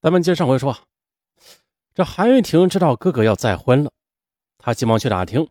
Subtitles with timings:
[0.00, 0.78] 咱们接上回说，
[1.92, 3.90] 这韩玉婷知道哥哥要再婚了，
[4.56, 5.48] 她急忙去打听，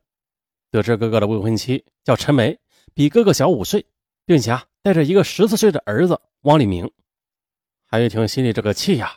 [0.72, 2.58] 得知哥哥的未婚妻叫陈梅，
[2.94, 3.86] 比哥哥小五岁，
[4.26, 6.90] 并且啊带着一个十四岁的儿子汪立明。
[7.86, 9.12] 韩玉婷心里这个气呀，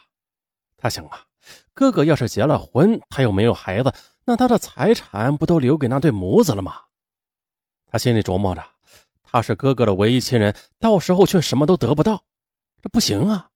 [0.76, 1.24] 她想啊，
[1.74, 3.94] 哥哥要是结了婚，他又没有孩子，
[4.24, 6.74] 那他的财产不都留给那对母子了吗？
[7.86, 8.64] 她心里琢磨着，
[9.22, 12.24] 他是哥哥的唯一亲人，到时候却什么都得不到，
[12.82, 13.49] 这不行啊！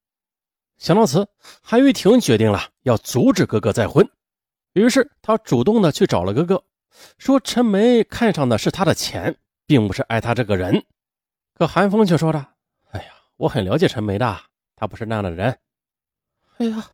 [0.79, 1.27] 想到此，
[1.63, 4.09] 韩玉婷决定了要阻止哥哥再婚，
[4.73, 6.63] 于是她主动的去找了哥哥，
[7.19, 10.85] 说陈梅看上的是他的钱，并不是爱他这个人。
[11.55, 12.45] 可韩风却说着
[12.91, 14.37] ：“哎呀，我很了解陈梅的。”
[14.77, 15.57] 他不是那样的人。
[16.59, 16.91] 哎呀，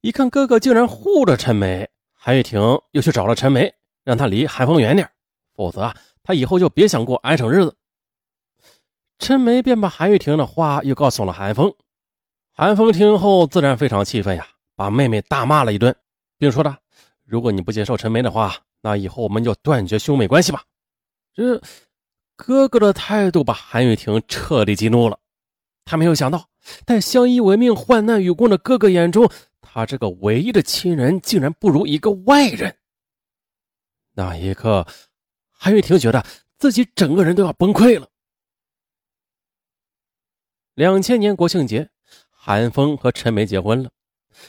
[0.00, 2.60] 一看哥哥竟然护着陈梅，韩玉婷
[2.92, 5.10] 又去找了陈梅，让他离韩风远点，
[5.54, 7.76] 否则啊，他以后就别想过安生日子。
[9.18, 11.74] 陈梅便把韩玉婷的话又告诉了韩风。
[12.60, 14.44] 韩风听后自然非常气愤呀，
[14.74, 15.94] 把妹妹大骂了一顿，
[16.38, 16.76] 并说道
[17.22, 20.64] ：“如果你不接受陈梅的话，那以后我们就断绝兄妹关系吧。”
[21.32, 21.62] 这
[22.34, 25.16] 哥哥的态度把韩雨婷彻底激怒了。
[25.84, 26.48] 他没有想到，
[26.84, 32.76] 在相依为命、患难与共的哥哥眼中，他这个唯一的亲人竟然不如一个外人。
[34.14, 34.84] 那一刻，
[35.52, 36.26] 韩雨婷觉得
[36.58, 38.08] 自己整个人都要崩溃了。
[40.74, 41.88] 两千年国庆节，
[42.48, 43.90] 韩风和陈梅结婚了，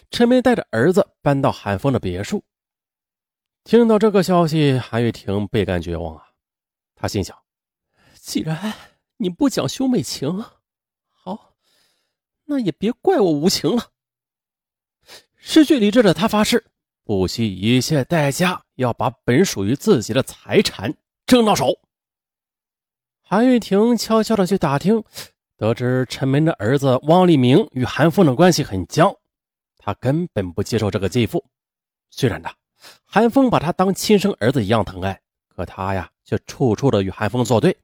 [0.09, 2.45] 陈梅带着儿子搬到韩风的别墅。
[3.65, 6.29] 听到这个消息，韩玉婷倍感绝望啊！
[6.95, 7.37] 她心想：
[8.15, 8.73] 既然
[9.17, 10.45] 你不讲兄妹情，
[11.11, 11.57] 好
[12.45, 13.91] 那也别怪我无情了。
[15.35, 16.67] 失去理智的她发誓，
[17.03, 21.81] 不惜一切代价要把本属于自己的财产争到手。
[23.19, 25.03] 韩玉婷悄悄的去打听，
[25.59, 29.13] 得知陈梅的儿子汪立明与韩凤的关系很僵，
[29.77, 31.43] 他根本不接受这个继父。
[32.09, 32.49] 虽然呢，
[33.03, 35.19] 韩凤把他当亲生儿子一样疼爱，
[35.53, 37.75] 可他呀却处处的与韩凤作对。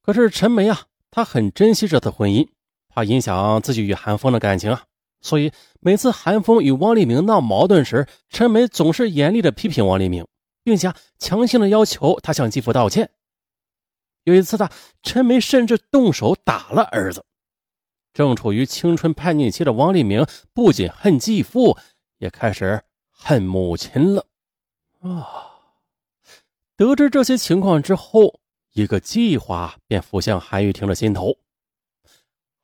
[0.00, 2.48] 可是陈梅啊，她很珍惜这次婚姻。
[2.88, 4.84] 怕影响自己与韩风的感情啊，
[5.20, 10.26] 所以每次韩风与汪立明闹矛盾时，陈梅总是严厉的批评汪立明，
[10.62, 13.10] 并且强行的要求他向继父道歉。
[14.24, 14.70] 有一次，他
[15.02, 17.24] 陈梅甚至动手打了儿子。
[18.12, 21.76] 正处于青春叛逆期的汪立明不仅恨继父，
[22.18, 24.26] 也开始恨母亲了。
[25.00, 25.50] 啊！
[26.76, 28.40] 得知这些情况之后，
[28.72, 31.36] 一个计划便浮向韩玉婷的心头。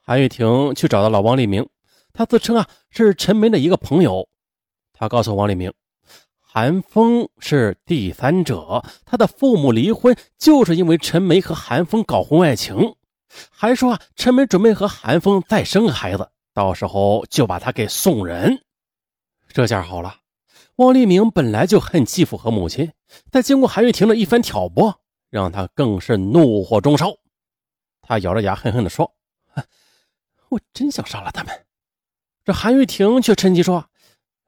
[0.00, 1.68] 韩玉婷去找到了王立明，
[2.12, 4.28] 他自称啊是陈梅的一个朋友。
[4.92, 5.72] 他告诉王立明，
[6.52, 12.96] 韩风是第三者，他的父母离婚就是因为陈梅和韩风搞婚外情，
[13.52, 18.64] 还说啊陈梅准备和韩风再生个孩子，到时候就把他给送人。
[19.46, 20.16] 这下好了，
[20.78, 22.90] 汪立明本来就恨继父和母亲，
[23.30, 25.00] 再经过韩玉婷的一番挑拨，
[25.30, 27.14] 让他更是怒火中烧。
[28.02, 29.14] 他咬着牙恨恨地说。
[30.48, 31.64] 我真想杀了他们，
[32.44, 33.88] 这韩玉婷却趁机说：“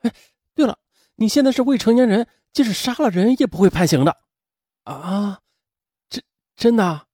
[0.02, 0.12] 哎，
[0.52, 0.76] 对了，
[1.16, 4.16] 你现在是未成年人，即使杀了人也不会判刑的。”
[4.84, 5.40] 啊，
[6.08, 6.22] 真
[6.56, 7.06] 真的？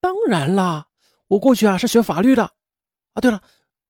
[0.00, 0.88] 当然啦，
[1.28, 2.44] 我过去啊是学法律的。
[3.12, 3.42] 啊，对了，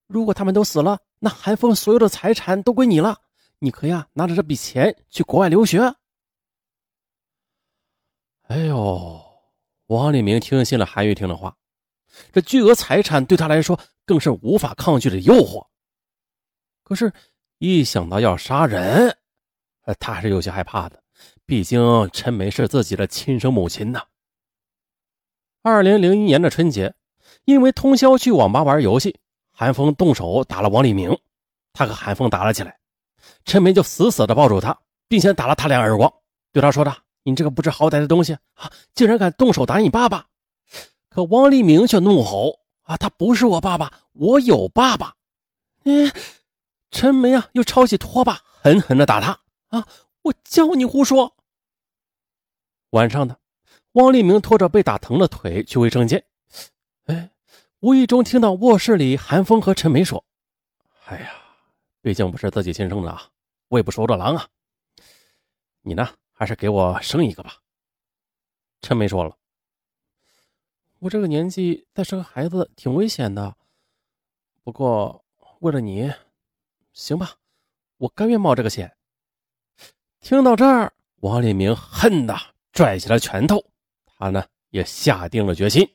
[0.07, 3.19] 如果他们都死了，那韩风所有的财产都归你了，
[3.59, 5.95] 你可以啊拿着这笔钱去国外留学。
[8.49, 9.23] 哎呦，
[9.87, 11.57] 王立明听信了韩玉婷的话，
[12.33, 13.79] 这巨额财产对他来说。
[14.07, 15.69] 更是无法抗拒的诱惑。
[16.83, 17.13] 可是，
[17.59, 19.17] 一想到要杀人，
[19.99, 21.03] 他还是有些害怕的。
[21.45, 24.03] 毕竟陈梅是自己的亲生母亲呐。
[25.63, 26.95] 二零零一年的春节，
[27.45, 29.19] 因为通宵去网吧玩游戏，
[29.53, 31.19] 韩风动手打了王立明，
[31.73, 32.79] 他和韩风打了起来。
[33.45, 36.13] 陈梅就死死的抱住他，并且打了他两耳光，
[36.53, 40.27] 对他说道：“你这个不知好歹的东西啊，竟然敢动手打你爸爸！”
[41.11, 42.61] 可王立明却怒吼。
[42.83, 45.15] 啊，他不是我爸爸，我有爸爸。
[45.85, 46.11] 嗯，
[46.91, 49.39] 陈梅啊，又抄起拖把，狠狠的打他。
[49.71, 49.89] 啊，
[50.23, 51.37] 我叫你胡说。
[52.91, 53.41] 晚上的，
[53.93, 56.25] 汪立明拖着被打疼的腿去卫生间，
[57.07, 57.31] 哎，
[57.81, 60.25] 无意中听到卧室里韩风和陈梅说
[61.07, 61.33] ：“哎呀，
[62.03, 63.31] 毕竟不是自己亲生的啊，
[63.69, 64.49] 喂不熟的狼啊。
[65.83, 67.57] 你呢，还是给我生一个吧。”
[68.83, 69.37] 陈梅说了。
[70.99, 73.57] 我这个年纪再生个孩子挺危险的，
[74.63, 75.25] 不过
[75.61, 76.13] 为了你，
[76.93, 77.37] 行吧，
[77.99, 78.95] 我甘愿冒这个险。
[80.21, 82.37] 听到这儿，王立明恨的
[82.73, 83.65] 拽起了拳头，
[84.05, 85.89] 他呢也下定了决心。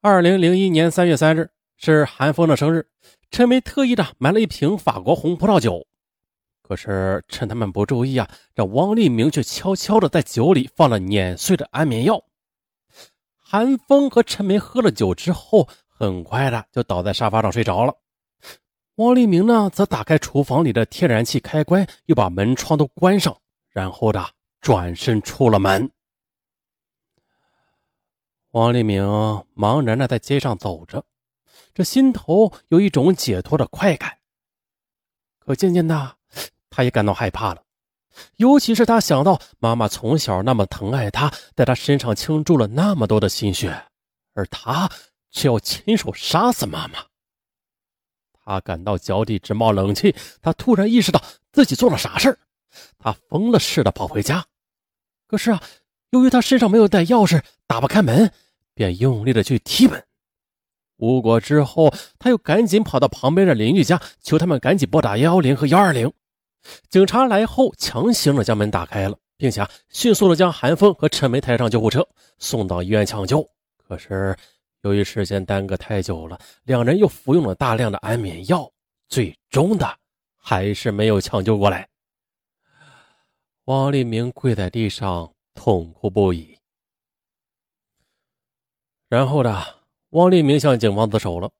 [0.00, 2.88] 二零零一年三月三日是韩风的生日，
[3.30, 5.86] 陈梅特意的买了一瓶法国红葡萄酒。
[6.62, 12.24] 可是趁他们不注意啊，这王立明却悄悄的在酒里放了碾碎的安眠药。
[13.36, 17.94] 韩风和陈梅喝了酒之后，很快的就倒在沙发上睡着了。
[19.00, 23.34] 王立明呢，则打开厨房里的天然气开关，又把门窗都关上，
[23.70, 24.22] 然后的
[24.60, 25.90] 转身出了门。
[28.50, 29.02] 王立明
[29.56, 31.02] 茫然的在街上走着，
[31.72, 34.18] 这心头有一种解脱的快感。
[35.38, 36.16] 可渐渐的，
[36.68, 37.62] 他也感到害怕了，
[38.36, 43.82] 尤其是他想到妈妈从小那么疼爱他，在他身上倾注了那么多的心血，
[44.34, 44.90] 而他
[45.30, 47.06] 却要亲手杀死妈妈。
[48.50, 50.12] 他感到脚底直冒冷气，
[50.42, 52.36] 他突然意识到自己做了啥事，
[52.98, 54.44] 他疯了似的跑回家。
[55.28, 55.62] 可是啊，
[56.10, 58.32] 由于他身上没有带钥匙，打不开门，
[58.74, 60.04] 便用力的去踢门。
[60.96, 66.12] 无果之后，他又赶紧跑到旁边的邻居家，求他们赶紧拨打幺幺零和幺二零。
[66.88, 72.04] 警察来后，强行的将门打开了，并且迅速的将韩风和陈梅抬上救护车，
[72.38, 73.48] 送到医院抢救。
[73.76, 74.36] 可是。
[74.82, 78.70] 由于时间耽搁太久了，两人又服用了大量的安眠药，
[79.08, 79.98] 最终的
[80.36, 81.86] 还是没有抢救过来。
[83.64, 86.56] 王立明跪在地上痛哭不已。
[89.08, 89.62] 然后呢，
[90.10, 91.50] 王立明向警方自首了。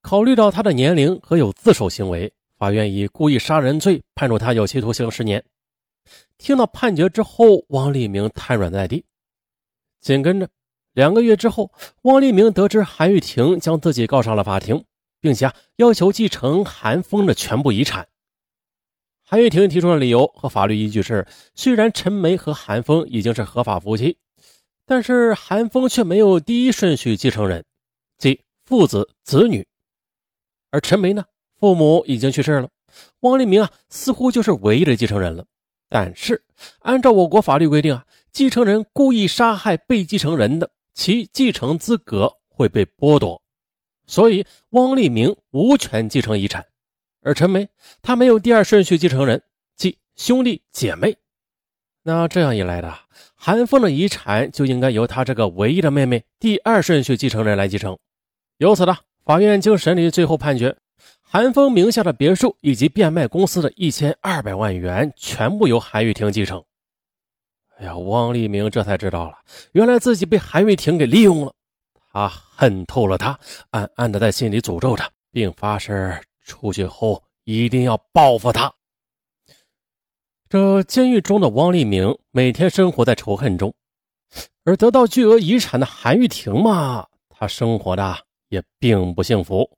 [0.00, 5.42] 考虑到他的年龄和有自首行为，法院以故意杀人罪判处他有期徒刑十年。
[6.38, 9.04] 听到判决之后，王立明瘫软在地，
[10.00, 10.48] 紧跟着。
[10.92, 11.72] 两个月之后，
[12.02, 14.84] 汪立明得知韩玉婷将自己告上了法庭，
[15.20, 18.08] 并且要求继承韩风的全部遗产。
[19.24, 24.18] 韩玉婷提出的理由和法律依据是：虽然陈梅和韩风已经是合法夫妻，
[24.84, 27.64] 但是韩风却没有第一顺序继承人，
[28.18, 29.66] 即父子子女，
[30.70, 31.24] 而陈梅呢，
[31.58, 32.68] 父母已经去世了，
[33.20, 35.46] 汪立明啊，似乎就是唯一的继承人了。
[35.88, 36.44] 但是
[36.80, 40.70] 按照我国法律规定啊，继承人故意杀害被继承人的。
[40.94, 43.42] 其继承资格会被剥夺，
[44.06, 46.66] 所以汪立明无权继承遗产，
[47.22, 47.68] 而陈梅
[48.02, 49.42] 她没有第二顺序继承人，
[49.76, 51.16] 即兄弟姐妹。
[52.02, 52.92] 那这样一来的，
[53.34, 57.96] 韩凤的遗产就应该由他这个唯一的妹妹第二顺序继承人来继承。
[58.58, 60.76] 由此呢，法院经审理，最后判决
[61.20, 66.64] 韩凤名下的别墅以及变卖公司的一千二百万元全部由韩玉婷继承。
[67.82, 69.38] 哎呀，汪立明这才知道了，
[69.72, 71.52] 原来自己被韩玉婷给利用了。
[72.12, 73.36] 他恨透了他，
[73.70, 75.02] 暗暗的在心里诅咒着，
[75.32, 78.72] 并发誓出去后一定要报复他。
[80.48, 83.74] 这监狱中的汪立明每天生活在仇恨中，
[84.62, 88.16] 而得到巨额遗产的韩玉婷嘛，他生活的
[88.48, 89.68] 也并不幸福。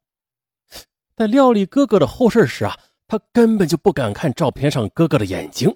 [1.17, 5.75] 在料理哥哥的后事时啊，他根本就不敢看照片上哥哥的眼睛。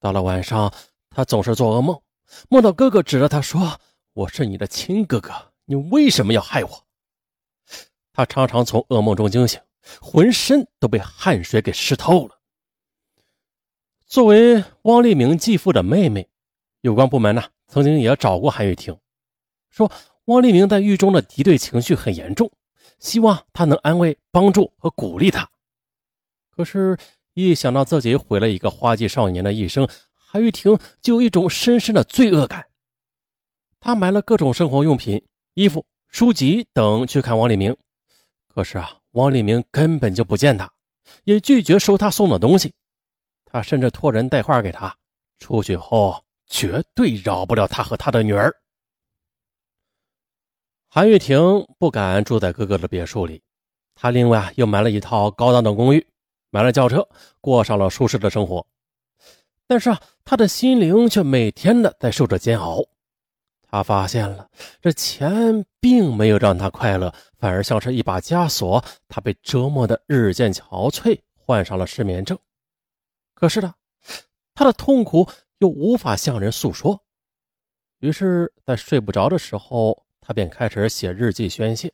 [0.00, 0.74] 到了晚上。
[1.20, 2.00] 他总是做噩梦，
[2.48, 3.78] 梦到哥哥指着他说
[4.14, 6.86] ：“我是你的亲哥哥，你为什么要害我？”
[8.14, 9.60] 他常常从噩梦中惊醒，
[10.00, 12.40] 浑身都被汗水给湿透了。
[14.06, 16.26] 作为汪立明继父的妹妹，
[16.80, 18.96] 有关部门呢曾经也找过韩玉婷，
[19.68, 19.92] 说
[20.24, 22.50] 汪立明在狱中的敌对情绪很严重，
[22.98, 25.50] 希望他能安慰、帮助和鼓励他。
[26.56, 26.96] 可是，
[27.34, 29.86] 一想到自己毁了一个花季少年的一生，
[30.32, 32.64] 韩玉婷就有一种深深的罪恶感。
[33.80, 35.20] 她买了各种生活用品、
[35.54, 37.76] 衣服、书籍等去看王立明，
[38.46, 40.72] 可是啊，王立明根本就不见他，
[41.24, 42.72] 也拒绝收他送的东西。
[43.44, 44.96] 他甚至托人带话给他，
[45.40, 48.54] 出去后绝对饶不了他和他的女儿。
[50.88, 53.42] 韩玉婷不敢住在哥哥的别墅里，
[53.96, 56.06] 她另外又买了一套高档的公寓，
[56.50, 57.08] 买了轿车，
[57.40, 58.64] 过上了舒适的生活。
[59.70, 62.84] 但是啊，他的心灵却每天的在受着煎熬。
[63.62, 64.50] 他发现了，
[64.80, 68.84] 这钱并没有让他快乐，反而像是一把枷锁。
[69.06, 72.36] 他被折磨的日渐憔悴，患上了失眠症。
[73.32, 73.72] 可是呢，
[74.56, 77.04] 他的痛苦又无法向人诉说。
[78.00, 81.92] 于是，在睡不着的时候，他便开始写日记宣泄。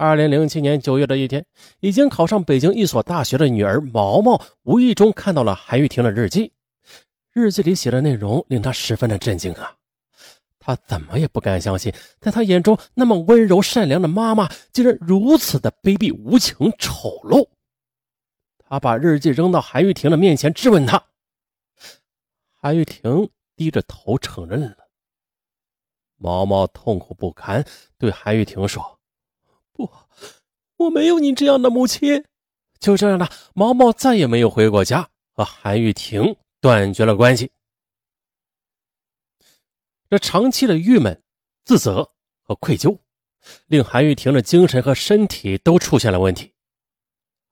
[0.00, 1.44] 二零零七年九月的一天，
[1.80, 6.52] 已经考上北京一所大学的女儿毛毛，无意中看到了韩玉婷的日记。
[7.32, 9.74] 日记里写的内容令她十分的震惊啊！
[10.60, 17.48] 她怎么也不敢相信，在她眼中那么温柔善良的妈妈，竟然如此的卑鄙无情、丑陋。
[18.56, 21.02] 她把日记扔到韩玉婷的面前，质问她。
[22.52, 24.88] 韩玉婷低着头承认了。
[26.18, 27.64] 毛毛痛苦不堪，
[27.98, 28.97] 对韩玉婷说。
[29.78, 29.88] 不，
[30.76, 32.24] 我没有你这样的母亲。
[32.80, 37.50] 就这样的，毛毛再也没有回过家，和韩玉婷断绝了关系。
[40.10, 41.22] 这长期的郁闷、
[41.64, 42.10] 自责
[42.42, 42.98] 和愧疚，
[43.66, 46.52] 令韩玉婷的精神和身体都出现了问题。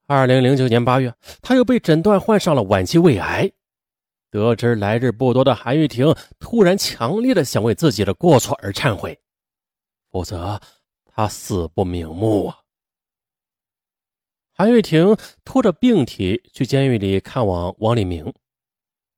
[0.06, 3.52] 二零零九年八月，她又被诊断患上了晚期胃癌。
[4.30, 9.18] 得知来日不多的韩玉婷，突然强烈的想为自己的过错而忏悔，
[10.10, 10.60] 否则
[11.16, 12.60] 他死不瞑目啊！
[14.52, 18.34] 韩玉婷拖着病体去监狱里看望王立明。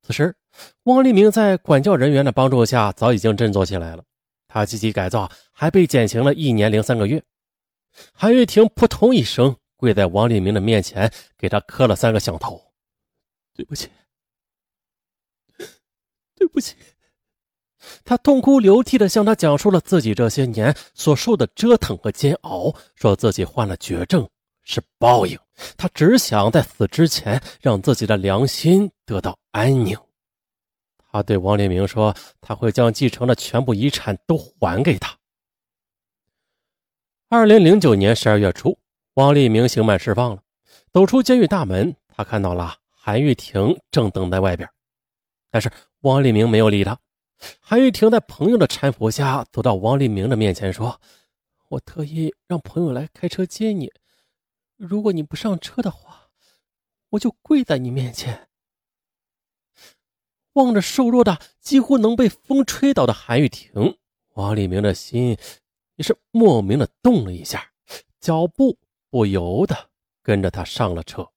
[0.02, 0.36] 此时，
[0.84, 4.04] 王立明在管教人员的帮助下，早已经振作起来了。
[4.46, 7.20] 他积极改造，还被减刑了一年零三个月。
[8.12, 12.72] 韩玉婷扑通一声跪在王立明的面前，给他磕了三个响头
[13.54, 13.90] ：“对不起，
[16.36, 16.76] 对不起。”
[18.04, 24.28] 他痛哭流涕地向他讲述了自己这些年所受的折腾和煎熬，说自己患了绝症。
[24.70, 25.38] 是报应，
[25.78, 29.96] 他只想在死之前让自己的良心得到安宁。
[31.10, 35.16] 他对王立明说：“他会将继承的全部遗产都还给他。”
[37.30, 38.78] 二零零九年十二月初，
[39.14, 40.42] 王立明刑满释放了，
[40.92, 44.68] 走出监狱大门，他看到了韩玉婷正等在外边，
[45.50, 46.98] 但是王立明没有理他。
[47.60, 51.00] 韩玉婷在朋友的搀扶下走到王立明的面前，说
[51.70, 53.92] ：“我特意让朋友来开车接你。”
[54.76, 56.30] 如果你不上车的话，
[57.10, 58.48] 我就跪在你面前。
[60.54, 63.98] 望着瘦弱的、几乎能被风吹倒的韩玉婷，
[64.34, 65.36] 王立明的心
[65.96, 67.72] 也是莫名的动了一下，
[68.20, 68.78] 脚步
[69.10, 69.90] 不由得
[70.22, 71.30] 跟着他上了车。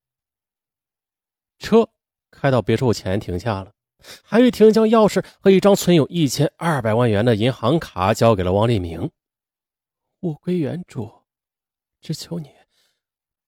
[1.60, 1.90] 车
[2.32, 3.74] 开到别墅前停下了，
[4.24, 9.12] 韩玉婷将钥匙和一张存有一千二百万元的银行卡交给了王立明。
[10.22, 11.24] 物归原主，
[12.00, 12.50] 只求你。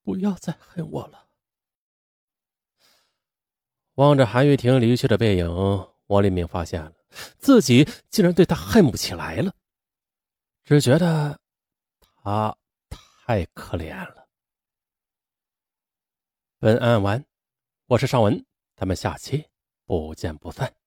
[0.05, 1.29] 不要再恨我了。
[3.93, 5.47] 望着韩玉婷离去的背影，
[6.07, 6.93] 王立明发现了
[7.39, 9.53] 自己竟然对她恨不起来了，
[10.65, 11.39] 只觉得
[12.01, 12.57] 她
[12.89, 14.27] 太可怜了。
[16.59, 17.23] 本案完，
[17.85, 18.45] 我是尚文，
[18.75, 19.45] 咱们下期
[19.85, 20.82] 不见不散。